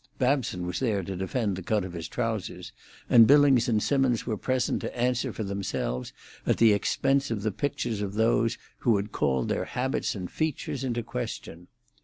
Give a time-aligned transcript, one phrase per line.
[0.17, 2.71] Babson was there to defend the cut of his trousers,
[3.07, 6.11] and Billings and Simmons were present to answer for themselves
[6.47, 10.83] at the expense of the pictures of those who had called their habits and features
[10.83, 11.67] into question.